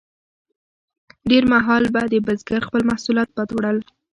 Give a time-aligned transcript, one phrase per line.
[1.29, 3.77] ډیر مهال به د بزګر خپل محصولات باد وړل.